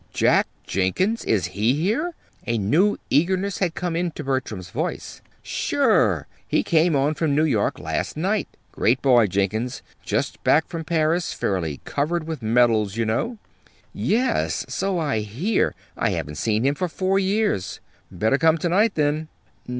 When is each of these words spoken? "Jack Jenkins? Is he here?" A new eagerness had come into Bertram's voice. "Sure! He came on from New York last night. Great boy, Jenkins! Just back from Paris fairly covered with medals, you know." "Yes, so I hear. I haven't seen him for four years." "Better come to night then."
"Jack 0.13 0.47
Jenkins? 0.65 1.23
Is 1.25 1.45
he 1.53 1.75
here?" 1.75 2.15
A 2.47 2.57
new 2.57 2.97
eagerness 3.11 3.59
had 3.59 3.75
come 3.75 3.95
into 3.95 4.23
Bertram's 4.23 4.71
voice. 4.71 5.21
"Sure! 5.43 6.25
He 6.47 6.63
came 6.63 6.95
on 6.95 7.13
from 7.13 7.35
New 7.35 7.43
York 7.43 7.77
last 7.77 8.17
night. 8.17 8.47
Great 8.71 8.99
boy, 9.03 9.27
Jenkins! 9.27 9.83
Just 10.03 10.43
back 10.43 10.67
from 10.67 10.85
Paris 10.85 11.33
fairly 11.33 11.81
covered 11.85 12.25
with 12.27 12.41
medals, 12.41 12.97
you 12.97 13.05
know." 13.05 13.37
"Yes, 13.93 14.65
so 14.67 14.97
I 14.97 15.19
hear. 15.19 15.75
I 15.95 16.09
haven't 16.09 16.39
seen 16.39 16.65
him 16.65 16.73
for 16.73 16.87
four 16.87 17.19
years." 17.19 17.79
"Better 18.09 18.39
come 18.39 18.57
to 18.57 18.69
night 18.69 18.95
then." 18.95 19.27